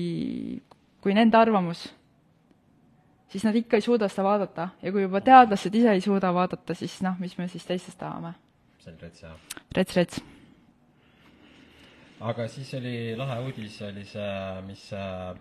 [1.01, 1.87] kui nende arvamus,
[3.31, 6.77] siis nad ikka ei suuda seda vaadata ja kui juba teadlased ise ei suuda vaadata,
[6.77, 8.35] siis noh, mis me siis teistest tahame?
[8.79, 9.59] see on rets, jah.
[9.75, 10.21] rets, rets.
[12.31, 15.33] aga siis oli lahe uudis, oli see, mis äh,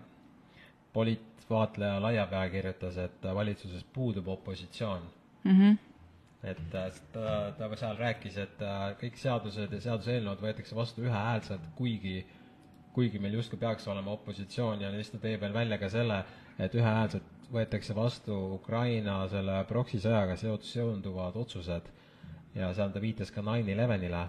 [0.93, 5.05] poliitvaatleja Laiapea kirjutas, et valitsuses puudub opositsioon
[5.45, 5.59] mm.
[5.59, 5.77] -hmm.
[6.43, 11.69] et äh, ta, ta seal rääkis, et äh, kõik seadused ja seaduseelnõud võetakse vastu ühehäälselt,
[11.75, 12.25] kuigi,
[12.93, 16.23] kuigi meil justkui peaks olema opositsioon ja siis ta tõi veel välja ka selle,
[16.59, 21.91] et ühehäälselt võetakse vastu Ukraina selle proksisõjaga seonduvad otsused
[22.55, 24.27] ja seal ta viitas ka nine elevenile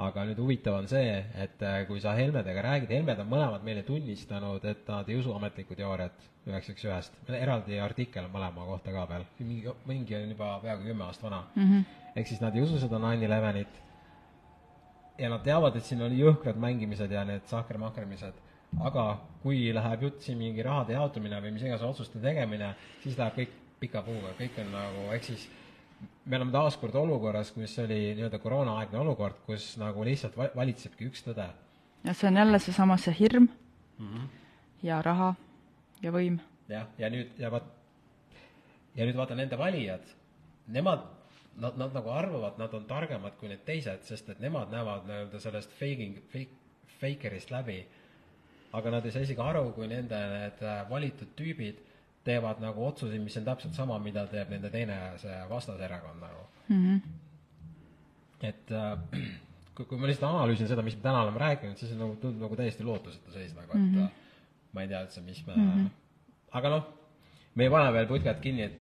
[0.00, 1.12] aga nüüd huvitav on see,
[1.44, 5.34] et äh, kui sa Helmedega räägid, Helmed on mõlemad meile tunnistanud, et nad ei usu
[5.36, 7.18] ametlikku teooriat üheksakümne ühest.
[7.36, 11.42] eraldi artikkel on mõlema kohta ka veel, mingi, mingi on juba peaaegu kümme aastat vana
[11.54, 11.66] mm.
[11.66, 11.84] -hmm.
[12.16, 13.82] ehk siis nad ei usu seda nine elevenit
[15.18, 18.34] ja nad teavad, et siin oli jõhkrad mängimised ja need sahkermahkermised,
[18.80, 19.06] aga
[19.42, 23.56] kui läheb jutt siin mingi rahade jaotumine või mis iganes otsuste tegemine, siis läheb kõik
[23.80, 25.48] pika puuga, kõik on nagu, ehk siis
[26.24, 31.24] me oleme taaskord olukorras, kus oli nii-öelda koroonaaegne olukord, kus nagu lihtsalt va-, valitsebki üks
[31.26, 31.48] tõde.
[32.04, 33.48] ja see on jälle seesama, see hirm
[33.98, 34.28] mm -hmm.
[34.82, 35.34] ja raha
[36.02, 36.38] ja võim.
[36.68, 37.64] jah, ja nüüd, ja vaat,
[38.94, 40.06] ja nüüd vaata nende valijad,
[40.66, 41.04] nemad,
[41.56, 45.40] nad, nad nagu arvavad, nad on targemad kui need teised, sest et nemad näevad nii-öelda
[45.40, 46.56] sellest faking, fake,
[47.00, 47.86] fakerist läbi.
[48.72, 51.89] aga nad ei saa isegi aru, kui nende need äh, valitud tüübid
[52.24, 56.82] teevad nagu otsuseid, mis on täpselt sama, mida teeb nende teine see vastaserakond nagu mm.
[56.82, 57.00] -hmm.
[58.48, 58.98] et äh,
[59.74, 62.58] kui, kui ma lihtsalt analüüsin seda, mis me täna oleme rääkinud, siis nagu tundub nagu
[62.58, 64.08] täiesti lootusetu seis nagu, et mm -hmm.
[64.72, 65.88] ma ei tea üldse, mis me mm, -hmm.
[66.58, 66.84] aga noh,
[67.54, 68.78] me ei pane veel putkat kinni, et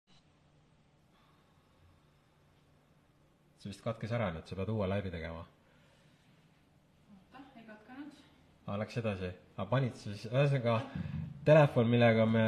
[3.59, 5.45] see vist katkes ära nüüd, sa pead uue laivi tegema.
[7.15, 8.23] oota, ei katkenud.
[8.67, 10.81] aa, läks edasi, aga panid siis, ühesõnaga
[11.45, 12.47] telefon, millega me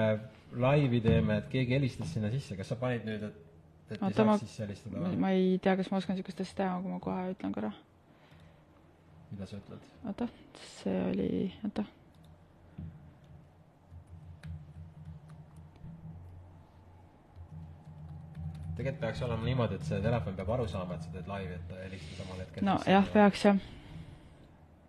[0.61, 3.43] laivi teeme, et keegi helistas sinna sisse, kas sa panid nüüd, et,
[3.89, 5.19] et Oota, ei saaks ma, sisse helistada või?
[5.25, 7.73] ma ei tea, kas ma oskan niisugust asja teha, aga ma kohe ütlen korra.
[9.33, 9.85] mida sa ütled?
[10.11, 10.29] oota,
[10.77, 11.29] see oli,
[11.67, 11.85] oota.
[18.75, 21.67] tegelikult peaks olema niimoodi, et see telefon peab aru saama, et sa teed laivi, et
[21.69, 22.67] ta helistab samal hetkel.
[22.67, 23.61] no jah, peaks jah.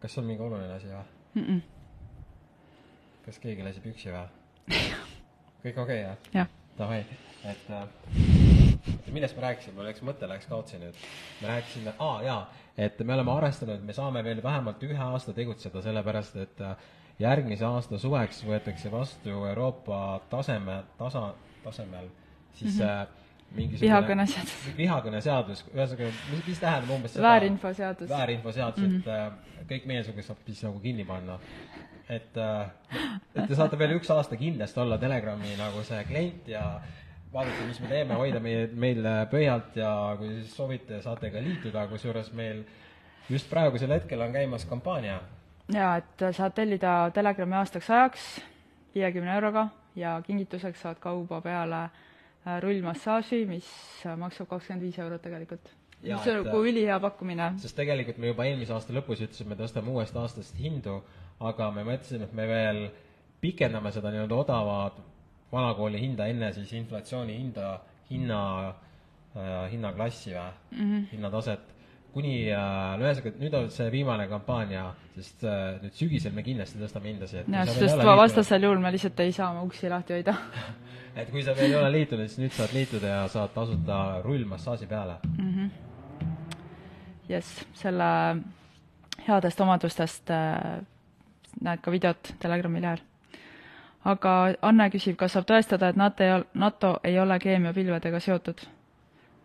[0.02, 1.44] kas see on mingi oluline asi või mm?
[1.44, 1.60] -mm.
[3.26, 4.26] kas keegi lasi püksi või
[5.66, 6.52] kõik okei okay, jah?
[6.76, 7.00] Davai,
[7.48, 7.86] et äh,
[9.14, 10.98] millest me rääkisime, mul läks mõte läks kaotsi nüüd.
[11.40, 12.40] me rääkisime, aa jaa,
[12.76, 16.76] et me oleme arvestanud, et me saame veel vähemalt ühe aasta tegutseda, sellepärast et äh,
[17.22, 21.30] järgmise aasta suveks võetakse vastu Euroopa taseme, tasa,
[21.64, 22.10] tasemel
[22.56, 23.24] siis mm -hmm.
[23.56, 24.76] mingisugune vihakõneseadus.
[24.76, 28.08] vihakõneseadus, ühesõnaga, mis, mis tähendab umbes seda väärinfoseadus.
[28.10, 28.98] väärinfoseadus mm, -hmm.
[28.98, 31.38] et äh, kõik meiesugused saab siis nagu kinni panna.
[32.08, 32.38] Et,
[33.34, 36.64] et te saate veel üks aasta kindlasti olla Telegrami nagu see klient ja
[37.32, 41.88] vaadata, mis me teeme, hoida meie, meil pöialt ja kui siis soovite, saate ka liituda,
[41.90, 42.62] kusjuures meil
[43.30, 45.18] just praegusel hetkel on käimas kampaania
[45.74, 48.26] jaa, et saad tellida Telegrami aastaks ajaks
[48.94, 53.68] viiekümne euroga ja kingituseks saad kauba peale äh, rullmassaaži, mis
[54.18, 55.72] maksab kakskümmend viis eurot tegelikult.
[56.02, 57.52] see on nagu ülihea pakkumine.
[57.58, 61.00] sest tegelikult me juba eelmise aasta lõpus ütlesime, tõstame uuest aastast hindu,
[61.40, 62.82] aga me mõtlesime, et me veel
[63.40, 64.98] pikendame seda nii-öelda odavat
[65.52, 67.78] vanakooli hinda enne siis inflatsiooni hinda,
[68.10, 71.08] hinna äh,, hinnaklassi või mm -hmm.
[71.12, 71.74] hinnataset
[72.16, 77.12] kuni äh,, ühesõnaga, nüüd on see viimane kampaania, sest äh, nüüd sügisel me kindlasti tõstame
[77.12, 77.52] hindasid.
[77.52, 80.34] jah, sest vastasel juhul me lihtsalt ei saa oma uksi lahti hoida
[81.20, 84.86] et kui sa veel ei ole liitunud, siis nüüd saad liituda ja saad tasuta rullmassaaži
[84.86, 85.54] peale mm.
[85.54, 85.70] -hmm.
[87.28, 88.10] jess, selle
[89.28, 90.82] headest omadustest äh,
[91.62, 93.02] näed ka videot Telegrami lehel.
[94.04, 98.66] aga Anne küsib, kas saab tõestada, et NATO ei ole, NATO ei ole keemiapilvedega seotud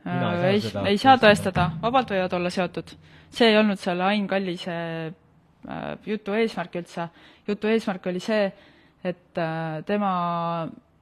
[0.08, 2.96] Äh, ei, ei saa tõestada, vabalt võivad olla seotud.
[3.32, 4.74] see ei olnud selle Ain Kallise
[5.08, 7.08] äh, jutu eesmärk üldse.
[7.48, 8.52] jutu eesmärk oli see,
[9.04, 10.14] et äh, tema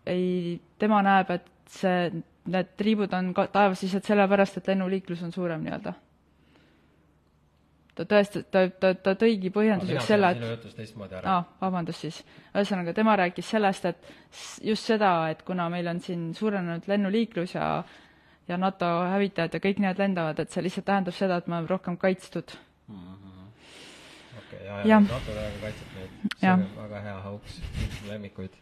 [0.06, 2.12] ei, tema näeb, et see,
[2.52, 5.94] need triibud on ka taevas lihtsalt sellepärast, et lennuliiklus on suurem nii-öelda.
[8.00, 12.20] Ta tõestas, ta, ta, ta tõigi põhjenduseks selle, et aa, vabandust siis.
[12.54, 14.12] ühesõnaga, tema rääkis sellest, et
[14.64, 17.72] just seda, et kuna meil on siin suurenenud lennuliiklus ja
[18.50, 21.70] ja NATO hävitajad ja kõik need lendavad, et see lihtsalt tähendab seda, et me oleme
[21.70, 22.56] rohkem kaitstud
[22.88, 22.96] mm.
[22.96, 23.52] -hmm.
[24.40, 27.60] okei okay,, ja, ja NATO täiega kaitseb neid, see on väga hea hauks,
[28.08, 28.56] lemmikuid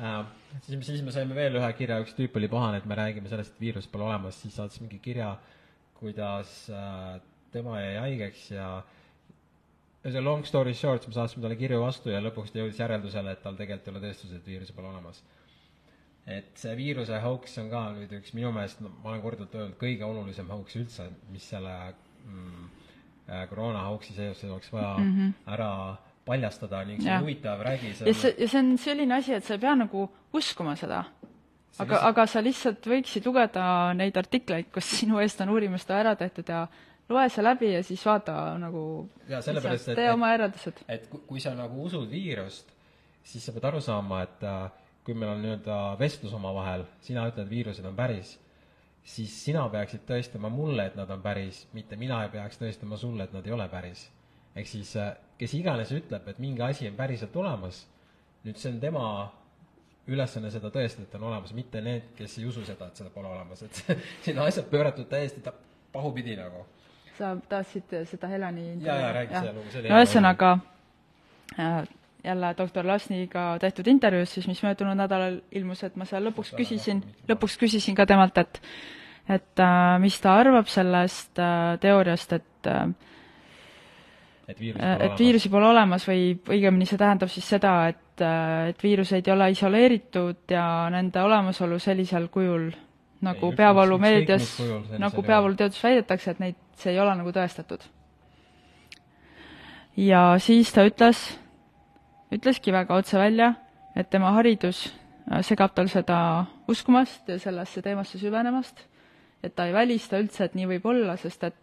[0.00, 0.24] äh,.
[0.62, 3.54] siis, siis me saime veel ühe kirja, üks tüüp oli pahane, et me räägime sellest,
[3.54, 5.36] et viirust pole olemas, siis saatis mingi kirja,
[6.00, 7.20] kuidas äh,
[7.54, 8.68] tema jäi haigeks ja
[10.04, 13.42] see long story short, me saatsime talle kirju vastu ja lõpuks ta jõudis järeldusele, et
[13.42, 15.22] tal tegelikult ei ole tõestust, et viirus pole olemas
[16.26, 20.06] et see viiruse hauks on ka nüüd üks minu meelest, ma olen korduvalt öelnud, kõige
[20.06, 21.74] olulisem hauks üldse, mis selle
[22.24, 22.70] mm,
[23.28, 25.34] äh, koroona hauksi seoses oleks vaja mm -hmm.
[25.52, 25.70] ära
[26.24, 29.44] paljastada ning see on huvitav, räägi selle ja see, ja see on selline asi, et
[29.44, 31.04] sa ei pea nagu uskuma seda.
[31.78, 36.48] aga aga sa lihtsalt võiksid lugeda neid artikleid, kus sinu eest on uurimustöö ära tehtud
[36.48, 36.66] ja
[37.08, 38.84] loe see läbi ja siis vaata nagu
[39.28, 40.84] ja sellepärast, et tee oma järeldused.
[40.88, 42.72] et kui sa nagu usud viirust,
[43.22, 44.64] siis sa pead aru saama, et äh,
[45.04, 48.38] kui meil on nii-öelda vestlus omavahel, sina ütled, viirused on päris,
[49.04, 53.28] siis sina peaksid tõestama mulle, et nad on päris, mitte mina ei peaks tõestama sulle,
[53.28, 54.08] et nad ei ole päris.
[54.54, 57.84] ehk siis äh, kes iganes ütleb, et mingi asi on päriselt olemas,
[58.44, 59.06] nüüd see on tema
[60.10, 63.30] ülesanne seda tõestada, et on olemas, mitte need, kes ei usu seda, et seda pole
[63.30, 63.82] olemas, et
[64.24, 65.56] siin on asjad pööratud täiesti ta-,
[65.92, 66.64] pahupidi nagu.
[67.18, 70.50] Sa tahtsid seda Heleni jaa, jaa, räägi see lugu, see oli no ühesõnaga
[71.58, 71.78] äh,
[72.24, 77.02] jälle doktor Lasniga tehtud intervjuus, siis mis möödunud nädalal ilmus, et ma seal lõpuks küsisin,
[77.28, 78.60] lõpuks küsisin ka temalt, et
[79.28, 82.88] et äh, mis ta arvab sellest äh, teooriast, et äh,
[84.48, 88.70] et viirusi pole, et viirusi pole olemas või õigemini see tähendab siis seda, et, äh,
[88.72, 92.68] et viiruseid ei ole isoleeritud ja nende olemasolu sellisel kujul,
[93.24, 94.54] nagu peavoolumeedias,
[95.00, 97.82] nagu peavooluteaduses väidetakse, et neid, see ei ole nagu tõestatud.
[99.96, 101.22] ja siis ta ütles,
[102.34, 103.54] ütleski väga otse välja,
[103.96, 104.86] et tema haridus
[105.30, 108.86] äh, segab tal seda uskumast ja sellesse teemasse süvenemast,
[109.42, 111.60] et ta ei välista üldse, et nii võib olla, sest et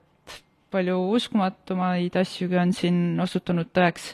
[0.72, 4.14] palju uskumatumaid asjugi on siin osutunud tõeks,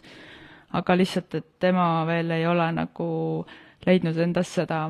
[0.77, 3.09] aga lihtsalt, et tema veel ei ole nagu
[3.85, 4.87] leidnud endas seda,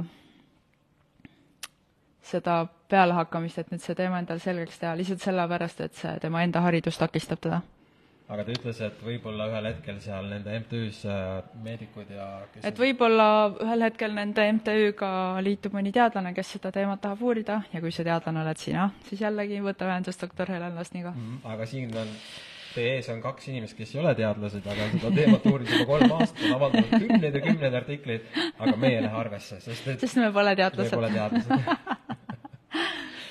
[2.27, 2.59] seda
[2.91, 6.99] pealehakkamist, et nüüd see teema endale selgeks teha, lihtsalt sellepärast, et see tema enda haridus
[6.99, 7.63] takistab teda
[8.27, 11.29] aga ta ütles, et võib-olla ühel hetkel seal nende MTÜ-s äh,
[11.63, 12.25] meedikud ja
[12.67, 13.27] et võib-olla
[13.63, 15.11] ühel hetkel nende MTÜ-ga
[15.45, 19.23] liitub mõni teadlane, kes seda teemat tahab uurida ja kui see teadlane oled sina, siis
[19.23, 21.23] jällegi võta ühendust doktor Helen Lasniga mm.
[21.23, 21.53] -hmm.
[21.53, 22.11] aga siin on,
[22.73, 26.17] teie ees on kaks inimest, kes ei ole teadlased, aga seda teemat uurinud juba kolm
[26.17, 28.27] aastat, on avaldanud kümneid ja kümneid artikleid,
[28.59, 30.91] aga meie ei lähe arvesse, sest et sest me pole teadlased.
[30.91, 31.95] me pole teadlased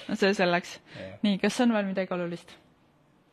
[0.08, 0.78] no see selleks.
[1.22, 2.56] nii, kas on veel midagi olulist?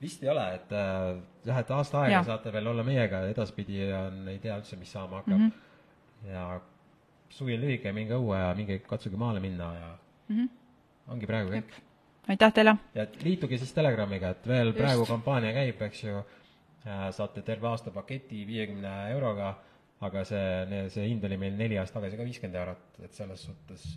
[0.03, 1.15] vist ei ole, et äh,
[1.47, 2.23] jah, et aasta aega ja.
[2.27, 5.49] saate veel olla meiega, edaspidi on, ei tea üldse, mis saama hakkab mm.
[5.49, 6.33] -hmm.
[6.33, 6.59] ja
[7.33, 9.89] suvi on lühike, minge õue ja minge katsuge maale minna ja
[10.27, 10.49] mm -hmm.
[11.15, 11.75] ongi praegu kõik.
[12.35, 12.75] aitäh teile!
[12.95, 14.79] ja liituge siis Telegramiga, et veel Just.
[14.79, 16.23] praegu kampaania käib, eks ju,
[17.11, 19.53] saate terve aasta paketi viiekümne euroga,
[20.01, 23.87] aga see, see hind oli meil neli aastat tagasi ka viiskümmend eurot, et selles suhtes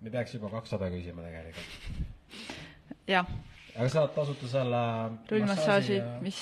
[0.00, 1.68] me peaks juba kakssada küsima tegelikult.
[3.08, 3.26] jah
[3.76, 4.82] aga saad tasuta selle
[5.30, 6.40] rullmassaaži ja..., mis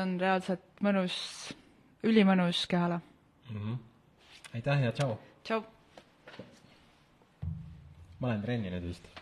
[0.00, 1.14] on reaalselt mõnus,
[2.06, 3.00] ülimõnus kehale
[3.50, 3.56] mm.
[3.56, 3.78] -hmm.
[4.54, 5.18] aitäh ja tšau!
[5.44, 5.64] tšau!
[8.20, 9.19] ma lähen trenni nüüd vist